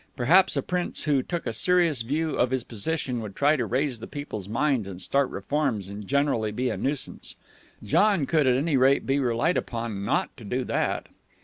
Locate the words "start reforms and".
4.99-6.07